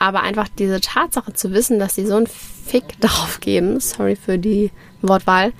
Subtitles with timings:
[0.00, 4.38] Aber einfach diese Tatsache zu wissen, dass sie so einen Fick darauf geben, sorry für
[4.38, 5.52] die Wortwahl,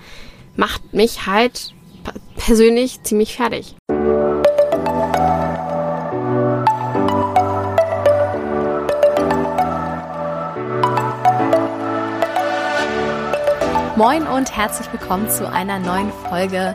[0.56, 1.74] macht mich halt
[2.36, 3.76] persönlich ziemlich fertig.
[13.96, 16.74] Moin und herzlich willkommen zu einer neuen Folge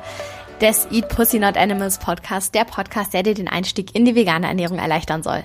[0.61, 4.45] des Eat Pussy Not Animals Podcast, der Podcast, der dir den Einstieg in die vegane
[4.45, 5.43] Ernährung erleichtern soll.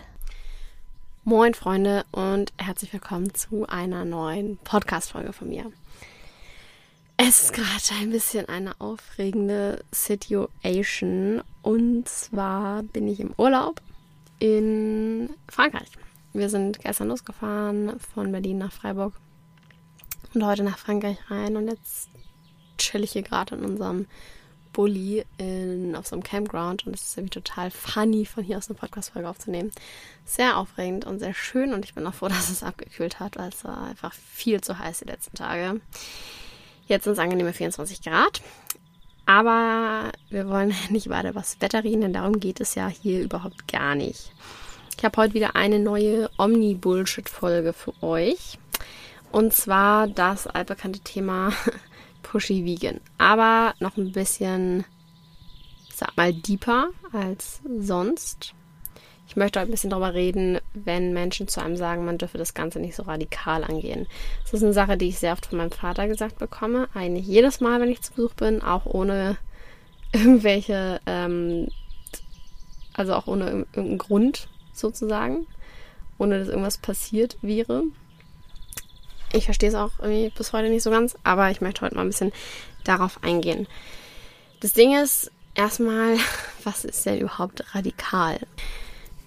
[1.31, 5.71] Moin Freunde und herzlich willkommen zu einer neuen Podcast-Folge von mir.
[7.19, 13.81] Es ist gerade ein bisschen eine aufregende Situation und zwar bin ich im Urlaub
[14.41, 15.93] in Frankreich.
[16.33, 19.15] Wir sind gestern losgefahren von Berlin nach Freiburg
[20.35, 22.09] und heute nach Frankreich rein und jetzt
[22.77, 24.07] chill ich hier gerade in unserem
[24.73, 28.69] Bulli in, auf so einem Campground und es ist irgendwie total funny, von hier aus
[28.69, 29.71] eine Podcast-Folge aufzunehmen.
[30.25, 33.49] Sehr aufregend und sehr schön und ich bin auch froh, dass es abgekühlt hat, weil
[33.49, 35.81] es war einfach viel zu heiß die letzten Tage.
[36.87, 38.41] Jetzt sind es angenehme 24 Grad.
[39.27, 43.23] Aber wir wollen nicht weiter über das Wetter reden, denn darum geht es ja hier
[43.23, 44.33] überhaupt gar nicht.
[44.99, 48.59] Ich habe heute wieder eine neue Omni-Bullshit-Folge für euch.
[49.33, 51.53] Und zwar das altbekannte Thema
[52.23, 53.01] Pushy Vegan.
[53.19, 54.85] Aber noch ein bisschen,
[55.93, 58.55] sag mal, deeper als sonst.
[59.31, 62.53] Ich möchte heute ein bisschen darüber reden, wenn Menschen zu einem sagen, man dürfe das
[62.53, 64.09] Ganze nicht so radikal angehen.
[64.43, 66.89] Das ist eine Sache, die ich sehr oft von meinem Vater gesagt bekomme.
[66.95, 69.37] Eigentlich jedes Mal, wenn ich zu Besuch bin, auch ohne
[70.13, 71.69] irgendwelche, ähm,
[72.93, 75.47] also auch ohne irgendeinen Grund sozusagen,
[76.19, 77.85] ohne dass irgendwas passiert wäre.
[79.33, 82.03] Ich verstehe es auch irgendwie bis heute nicht so ganz, aber ich möchte heute mal
[82.03, 82.33] ein bisschen
[82.85, 83.67] darauf eingehen.
[84.61, 86.17] Das Ding ist erstmal,
[86.65, 88.39] was ist denn überhaupt radikal?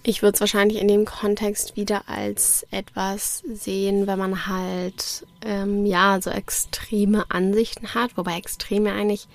[0.05, 5.85] Ich würde es wahrscheinlich in dem Kontext wieder als etwas sehen, wenn man halt ähm,
[5.85, 9.29] ja so extreme Ansichten hat, wobei extrem ja eigentlich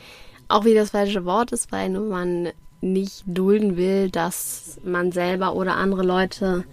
[0.48, 2.50] auch wieder das falsche Wort ist, weil nur man
[2.80, 6.64] nicht dulden will, dass man selber oder andere Leute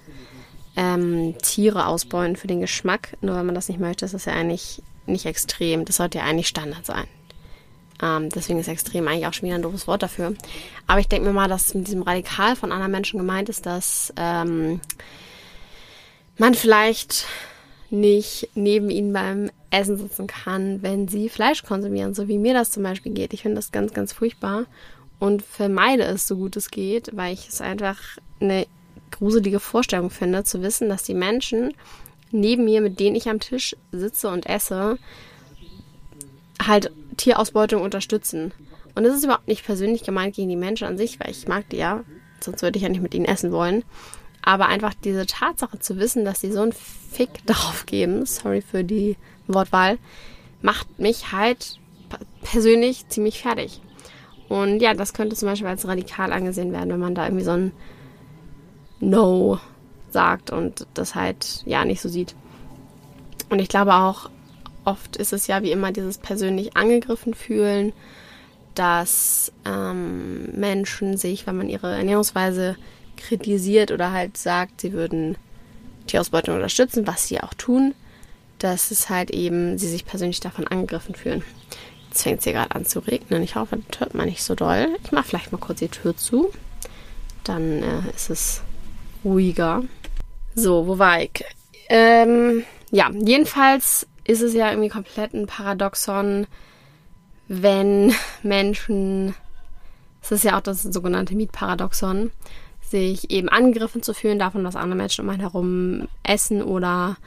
[0.75, 3.17] ähm, Tiere ausbeuten für den Geschmack.
[3.21, 5.85] Nur wenn man das nicht möchte, ist das ja eigentlich nicht extrem.
[5.85, 7.07] Das sollte ja eigentlich Standard sein.
[8.01, 10.33] Ähm, deswegen ist extrem eigentlich auch schon wieder ein doofes Wort dafür.
[10.87, 14.13] Aber ich denke mir mal, dass mit diesem Radikal von anderen Menschen gemeint ist, dass
[14.17, 14.81] ähm,
[16.37, 17.25] man vielleicht
[17.89, 22.71] nicht neben ihnen beim Essen sitzen kann, wenn sie Fleisch konsumieren, so wie mir das
[22.71, 23.33] zum Beispiel geht.
[23.33, 24.65] Ich finde das ganz, ganz furchtbar
[25.19, 27.97] und vermeide es so gut es geht, weil ich es einfach
[28.41, 28.67] eine
[29.17, 31.73] gruselige Vorstellung finde, zu wissen, dass die Menschen
[32.31, 34.97] neben mir, mit denen ich am Tisch sitze und esse,
[36.61, 38.51] halt Tierausbeutung unterstützen.
[38.93, 41.69] Und das ist überhaupt nicht persönlich gemeint gegen die Menschen an sich, weil ich mag
[41.69, 42.03] die ja,
[42.41, 43.83] sonst würde ich ja nicht mit ihnen essen wollen.
[44.41, 48.83] Aber einfach diese Tatsache zu wissen, dass sie so einen Fick darauf geben, sorry für
[48.83, 49.17] die
[49.47, 49.97] Wortwahl,
[50.61, 51.79] macht mich halt
[52.43, 53.81] persönlich ziemlich fertig.
[54.47, 57.51] Und ja, das könnte zum Beispiel als radikal angesehen werden, wenn man da irgendwie so
[57.51, 57.71] ein
[59.09, 59.59] No
[60.09, 62.35] sagt und das halt ja nicht so sieht.
[63.49, 64.29] Und ich glaube auch,
[64.85, 67.93] oft ist es ja wie immer dieses persönlich angegriffen fühlen,
[68.75, 72.75] dass ähm, Menschen sich, wenn man ihre Ernährungsweise
[73.17, 75.37] kritisiert oder halt sagt, sie würden
[76.07, 77.93] Tierausbeutung unterstützen, was sie auch tun,
[78.59, 81.43] dass es halt eben sie sich persönlich davon angegriffen fühlen.
[82.09, 83.43] Jetzt fängt es hier gerade an zu regnen.
[83.43, 84.87] Ich hoffe, das hört man nicht so doll.
[85.03, 86.51] Ich mache vielleicht mal kurz die Tür zu.
[87.43, 88.61] Dann äh, ist es
[89.25, 89.83] ruhiger.
[90.55, 91.43] So, wo war ich?
[91.89, 96.47] Ähm, ja, jedenfalls ist es ja irgendwie komplett ein Paradoxon,
[97.47, 99.35] wenn Menschen,
[100.21, 102.31] es ist ja auch das sogenannte Mietparadoxon,
[102.81, 107.17] sich eben angegriffen zu fühlen davon, was andere Menschen um einen herum essen oder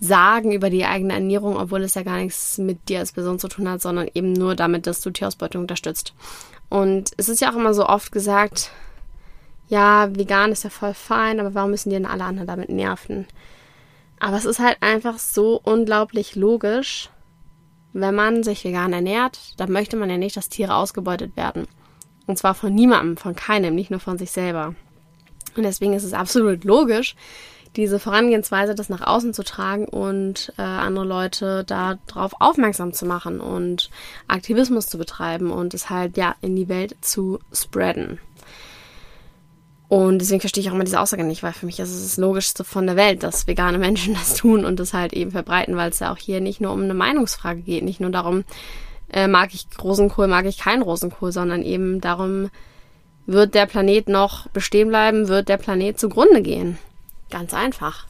[0.00, 3.48] sagen über die eigene Ernährung, obwohl es ja gar nichts mit dir als Person zu
[3.48, 6.14] tun hat, sondern eben nur damit, dass du Tierausbeutung unterstützt.
[6.68, 8.70] Und es ist ja auch immer so oft gesagt,
[9.68, 13.26] ja, vegan ist ja voll fein, aber warum müssen die denn alle anderen damit nerven?
[14.20, 17.10] Aber es ist halt einfach so unglaublich logisch,
[17.92, 21.66] wenn man sich vegan ernährt, dann möchte man ja nicht, dass Tiere ausgebeutet werden.
[22.26, 24.74] Und zwar von niemandem, von keinem, nicht nur von sich selber.
[25.56, 27.14] Und deswegen ist es absolut logisch,
[27.76, 33.40] diese Vorangehensweise, das nach außen zu tragen und äh, andere Leute darauf aufmerksam zu machen
[33.40, 33.90] und
[34.28, 38.20] Aktivismus zu betreiben und es halt ja in die Welt zu spreaden.
[39.94, 42.16] Und deswegen verstehe ich auch immer diese Aussage nicht, weil für mich ist es das
[42.16, 45.90] Logischste von der Welt, dass vegane Menschen das tun und das halt eben verbreiten, weil
[45.90, 48.42] es ja auch hier nicht nur um eine Meinungsfrage geht, nicht nur darum,
[49.12, 52.50] äh, mag ich Rosenkohl, mag ich keinen Rosenkohl, sondern eben darum,
[53.26, 56.76] wird der Planet noch bestehen bleiben, wird der Planet zugrunde gehen.
[57.30, 58.08] Ganz einfach.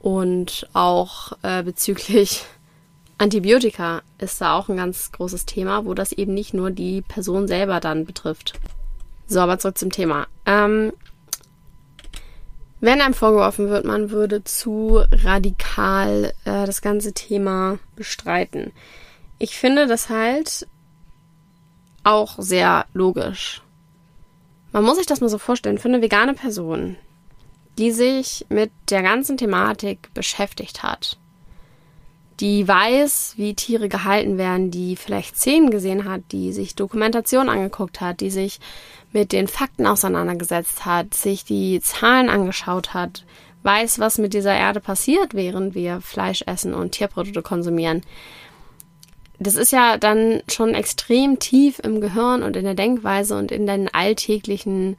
[0.00, 2.42] Und auch äh, bezüglich
[3.18, 7.46] Antibiotika ist da auch ein ganz großes Thema, wo das eben nicht nur die Person
[7.46, 8.54] selber dann betrifft.
[9.26, 10.26] So, aber zurück zum Thema.
[10.44, 10.92] Ähm,
[12.80, 18.72] wenn einem vorgeworfen wird, man würde zu radikal äh, das ganze Thema bestreiten.
[19.38, 20.66] Ich finde das halt
[22.04, 23.62] auch sehr logisch.
[24.72, 26.96] Man muss sich das mal so vorstellen, für eine vegane Person,
[27.78, 31.18] die sich mit der ganzen Thematik beschäftigt hat,
[32.40, 38.00] die weiß, wie Tiere gehalten werden, die vielleicht Szenen gesehen hat, die sich Dokumentation angeguckt
[38.00, 38.60] hat, die sich
[39.16, 43.24] mit den Fakten auseinandergesetzt hat, sich die Zahlen angeschaut hat,
[43.62, 48.02] weiß, was mit dieser Erde passiert, während wir Fleisch essen und Tierprodukte konsumieren.
[49.38, 53.66] Das ist ja dann schon extrem tief im Gehirn und in der Denkweise und in
[53.66, 54.98] den alltäglichen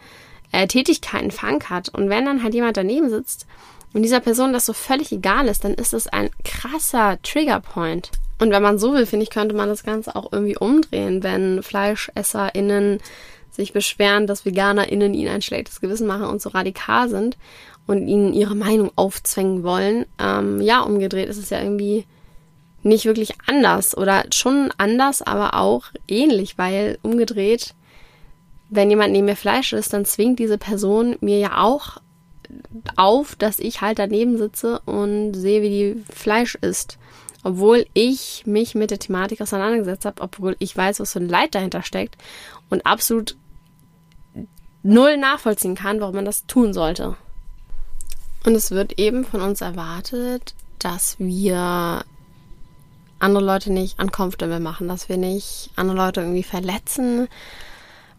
[0.52, 1.90] äh, Tätigkeiten verankert.
[1.90, 3.46] Und wenn dann halt jemand daneben sitzt
[3.94, 8.10] und dieser Person das so völlig egal ist, dann ist es ein krasser Triggerpoint.
[8.40, 11.62] Und wenn man so will, finde ich, könnte man das Ganze auch irgendwie umdrehen, wenn
[11.62, 13.00] FleischesserInnen
[13.58, 17.38] sich beschweren, dass VeganerInnen ihnen ein schlechtes Gewissen machen und so radikal sind
[17.88, 20.06] und ihnen ihre Meinung aufzwängen wollen.
[20.20, 22.06] Ähm, ja, umgedreht ist es ja irgendwie
[22.84, 27.74] nicht wirklich anders oder schon anders, aber auch ähnlich, weil umgedreht,
[28.70, 31.98] wenn jemand neben mir Fleisch isst, dann zwingt diese Person mir ja auch
[32.96, 36.98] auf, dass ich halt daneben sitze und sehe, wie die Fleisch isst.
[37.44, 41.56] Obwohl ich mich mit der Thematik auseinandergesetzt habe, obwohl ich weiß, was für ein Leid
[41.56, 42.18] dahinter steckt
[42.70, 43.38] und absolut
[44.88, 47.16] null nachvollziehen kann, warum man das tun sollte.
[48.46, 52.06] Und es wird eben von uns erwartet, dass wir
[53.20, 57.28] andere Leute nicht uncomfortable machen, dass wir nicht andere Leute irgendwie verletzen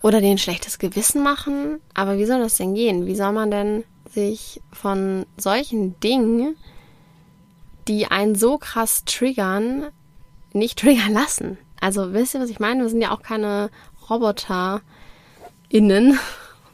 [0.03, 1.81] oder denen schlechtes Gewissen machen.
[1.95, 3.07] Aber wie soll das denn gehen?
[3.07, 6.57] Wie soll man denn sich von solchen Dingen,
[7.87, 9.87] die einen so krass triggern,
[10.53, 11.57] nicht triggern lassen?
[11.81, 12.83] Also wisst ihr, was ich meine?
[12.83, 13.71] Wir sind ja auch keine
[14.11, 14.83] Roboter
[15.71, 16.19] innen.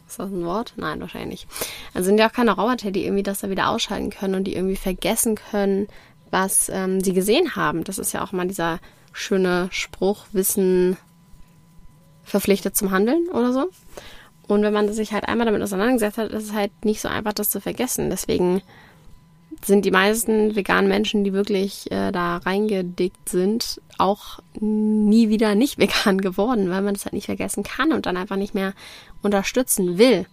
[0.07, 0.75] Ist das ein Wort?
[0.77, 1.49] Nein, wahrscheinlich nicht.
[1.95, 4.55] Also sind ja auch keine Roboter, die irgendwie das da wieder ausschalten können und die
[4.55, 5.89] irgendwie vergessen können,
[6.31, 7.85] was ähm, sie gesehen haben.
[7.85, 8.81] Das ist ja auch mal dieser
[9.13, 10.97] schöne Spruch, Wissen
[12.25, 13.71] verpflichtet zum Handeln oder so.
[14.47, 17.33] Und wenn man sich halt einmal damit auseinandergesetzt hat, ist es halt nicht so einfach,
[17.33, 18.11] das zu vergessen.
[18.11, 18.63] Deswegen
[19.63, 25.79] sind die meisten veganen Menschen, die wirklich äh, da reingedickt sind, auch nie wieder nicht
[25.79, 28.75] vegan geworden, weil man das halt nicht vergessen kann und dann einfach nicht mehr
[29.23, 30.27] unterstützen will.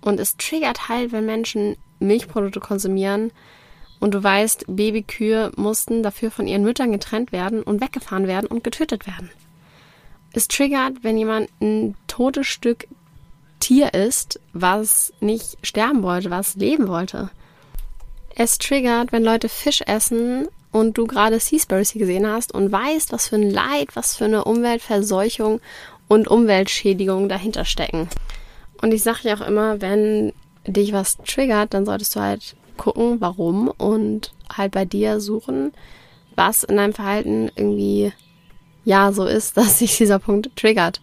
[0.00, 3.32] Und es triggert halt, wenn Menschen Milchprodukte konsumieren
[4.00, 8.62] und du weißt, Babykühe mussten dafür von ihren Müttern getrennt werden und weggefahren werden und
[8.62, 9.30] getötet werden.
[10.32, 12.86] Es triggert, wenn jemand ein totes Stück
[13.60, 17.30] Tier ist, was nicht sterben wollte, was leben wollte.
[18.40, 23.26] Es triggert, wenn Leute Fisch essen und du gerade Seaspiracy gesehen hast und weißt, was
[23.26, 25.60] für ein Leid, was für eine Umweltverseuchung
[26.06, 28.08] und Umweltschädigung dahinter stecken.
[28.80, 30.32] Und ich sage ja auch immer, wenn
[30.64, 35.72] dich was triggert, dann solltest du halt gucken, warum und halt bei dir suchen,
[36.36, 38.12] was in deinem Verhalten irgendwie
[38.84, 41.00] ja so ist, dass sich dieser Punkt triggert.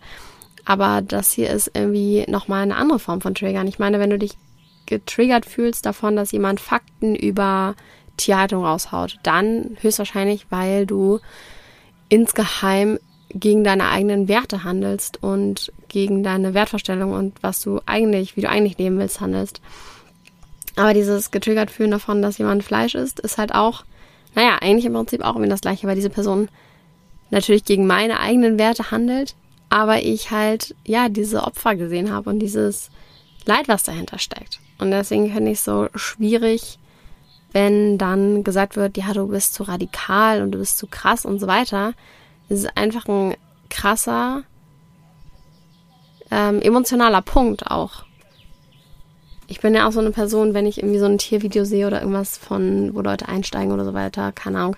[0.63, 3.67] Aber das hier ist irgendwie nochmal eine andere Form von Triggern.
[3.67, 4.37] Ich meine, wenn du dich
[4.85, 7.75] getriggert fühlst davon, dass jemand Fakten über
[8.17, 11.19] Tierhaltung raushaut, dann höchstwahrscheinlich, weil du
[12.09, 18.41] insgeheim gegen deine eigenen Werte handelst und gegen deine Wertvorstellung und was du eigentlich, wie
[18.41, 19.61] du eigentlich leben willst, handelst.
[20.75, 23.83] Aber dieses getriggert fühlen davon, dass jemand Fleisch isst, ist halt auch,
[24.35, 26.49] naja, eigentlich im Prinzip auch immer das Gleiche, weil diese Person
[27.29, 29.35] natürlich gegen meine eigenen Werte handelt,
[29.69, 32.89] aber ich halt, ja, diese Opfer gesehen habe und dieses
[33.45, 34.59] Leid, was dahinter steckt.
[34.77, 36.79] Und deswegen finde ich es so schwierig,
[37.51, 41.39] wenn dann gesagt wird, ja, du bist zu radikal und du bist zu krass und
[41.39, 41.93] so weiter.
[42.49, 43.35] Es ist einfach ein
[43.69, 44.43] krasser,
[46.31, 48.03] ähm, emotionaler Punkt auch.
[49.47, 52.01] Ich bin ja auch so eine Person, wenn ich irgendwie so ein Tiervideo sehe oder
[52.01, 54.75] irgendwas von, wo Leute einsteigen oder so weiter, keine Ahnung,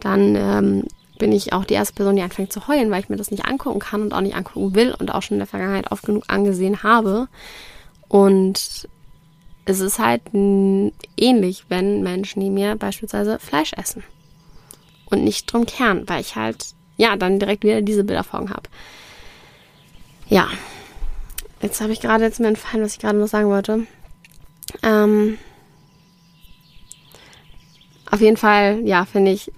[0.00, 0.84] dann ähm,
[1.18, 3.44] bin ich auch die erste Person, die anfängt zu heulen, weil ich mir das nicht
[3.44, 6.24] angucken kann und auch nicht angucken will und auch schon in der Vergangenheit oft genug
[6.28, 7.28] angesehen habe.
[8.08, 8.88] Und
[9.68, 14.02] es ist halt ähnlich, wenn Menschen neben mir beispielsweise Fleisch essen
[15.06, 18.50] und nicht drum kehren, weil ich halt, ja, dann direkt wieder diese Bilder vor Augen
[18.50, 18.68] habe.
[20.28, 20.48] Ja,
[21.60, 23.86] jetzt habe ich gerade jetzt mir entfallen, was ich gerade noch sagen wollte.
[24.82, 25.38] Ähm,
[28.10, 29.52] auf jeden Fall, ja, finde ich,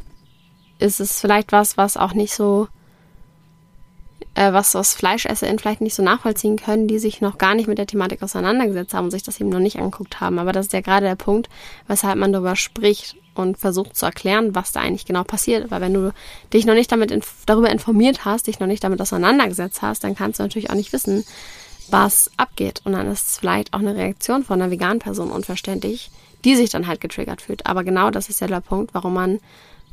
[0.80, 2.66] ist es vielleicht was, was auch nicht so
[4.40, 7.76] äh, was, was FleischesserInnen vielleicht nicht so nachvollziehen können, die sich noch gar nicht mit
[7.76, 10.38] der Thematik auseinandergesetzt haben und sich das eben noch nicht angeguckt haben.
[10.38, 11.50] Aber das ist ja gerade der Punkt,
[11.88, 15.70] weshalb man darüber spricht und versucht zu erklären, was da eigentlich genau passiert.
[15.70, 16.14] Weil wenn du
[16.54, 20.14] dich noch nicht damit inf darüber informiert hast, dich noch nicht damit auseinandergesetzt hast, dann
[20.14, 21.26] kannst du natürlich auch nicht wissen,
[21.90, 22.80] was abgeht.
[22.84, 26.10] Und dann ist vielleicht auch eine Reaktion von einer veganen Person unverständlich,
[26.46, 27.66] die sich dann halt getriggert fühlt.
[27.66, 29.38] Aber genau das ist ja der Punkt, warum man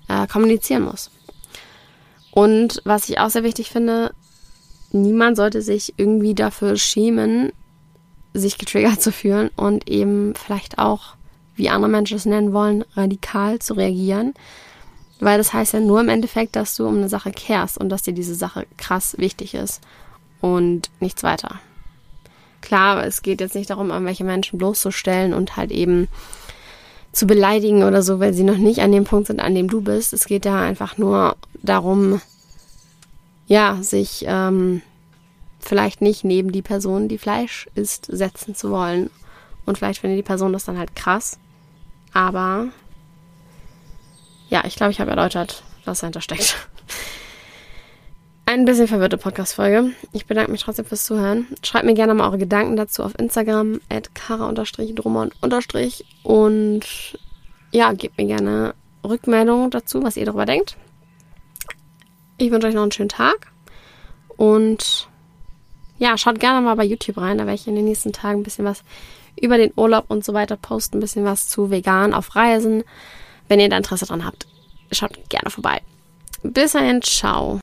[0.07, 1.11] äh, kommunizieren muss.
[2.31, 4.13] Und was ich auch sehr wichtig finde,
[4.91, 7.51] niemand sollte sich irgendwie dafür schämen,
[8.33, 11.15] sich getriggert zu fühlen und eben vielleicht auch,
[11.55, 14.33] wie andere Menschen es nennen wollen, radikal zu reagieren.
[15.19, 18.03] Weil das heißt ja nur im Endeffekt, dass du um eine Sache kehrst und dass
[18.03, 19.81] dir diese Sache krass wichtig ist
[20.41, 21.59] und nichts weiter.
[22.61, 26.07] Klar, es geht jetzt nicht darum, irgendwelche Menschen bloßzustellen und halt eben
[27.11, 29.81] zu beleidigen oder so, weil sie noch nicht an dem Punkt sind, an dem du
[29.81, 30.13] bist.
[30.13, 32.21] Es geht ja einfach nur darum,
[33.47, 34.81] ja, sich ähm,
[35.59, 39.09] vielleicht nicht neben die Person, die Fleisch isst, setzen zu wollen.
[39.65, 41.39] Und vielleicht findet die Person das dann halt krass.
[42.13, 42.67] Aber
[44.49, 46.55] ja, ich glaube, ich habe erläutert, was dahinter steckt.
[48.45, 49.91] Ein bisschen verwirrte Podcast-Folge.
[50.13, 51.47] Ich bedanke mich trotzdem fürs Zuhören.
[51.63, 55.33] Schreibt mir gerne mal eure Gedanken dazu auf Instagram, at kara-drummond-
[56.23, 56.81] und
[57.71, 58.73] ja, gebt mir gerne
[59.03, 60.77] Rückmeldungen dazu, was ihr darüber denkt.
[62.37, 63.51] Ich wünsche euch noch einen schönen Tag
[64.35, 65.07] und
[65.97, 67.39] ja, schaut gerne mal bei YouTube rein.
[67.39, 68.83] Da werde ich in den nächsten Tagen ein bisschen was
[69.39, 72.83] über den Urlaub und so weiter posten, ein bisschen was zu vegan auf Reisen.
[73.47, 74.47] Wenn ihr da Interesse dran habt,
[74.91, 75.81] schaut gerne vorbei.
[76.43, 77.59] Bis dahin, ciao.